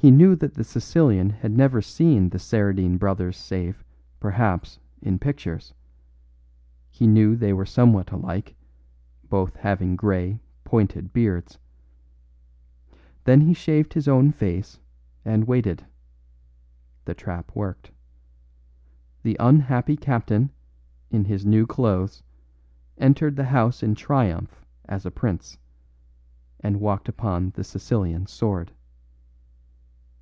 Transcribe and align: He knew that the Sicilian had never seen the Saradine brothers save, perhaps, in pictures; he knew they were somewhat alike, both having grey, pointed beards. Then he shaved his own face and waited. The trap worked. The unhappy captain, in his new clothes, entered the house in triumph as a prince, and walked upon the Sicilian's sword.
He 0.00 0.12
knew 0.12 0.36
that 0.36 0.54
the 0.54 0.62
Sicilian 0.62 1.28
had 1.30 1.50
never 1.50 1.82
seen 1.82 2.28
the 2.28 2.38
Saradine 2.38 2.98
brothers 2.98 3.36
save, 3.36 3.82
perhaps, 4.20 4.78
in 5.02 5.18
pictures; 5.18 5.74
he 6.88 7.08
knew 7.08 7.34
they 7.34 7.52
were 7.52 7.66
somewhat 7.66 8.12
alike, 8.12 8.54
both 9.28 9.56
having 9.56 9.96
grey, 9.96 10.38
pointed 10.62 11.12
beards. 11.12 11.58
Then 13.24 13.40
he 13.40 13.52
shaved 13.52 13.94
his 13.94 14.06
own 14.06 14.30
face 14.30 14.78
and 15.24 15.48
waited. 15.48 15.84
The 17.04 17.14
trap 17.14 17.50
worked. 17.56 17.90
The 19.24 19.36
unhappy 19.40 19.96
captain, 19.96 20.50
in 21.10 21.24
his 21.24 21.44
new 21.44 21.66
clothes, 21.66 22.22
entered 22.98 23.34
the 23.34 23.46
house 23.46 23.82
in 23.82 23.96
triumph 23.96 24.64
as 24.84 25.04
a 25.04 25.10
prince, 25.10 25.58
and 26.60 26.78
walked 26.78 27.08
upon 27.08 27.50
the 27.56 27.64
Sicilian's 27.64 28.30
sword. 28.30 28.70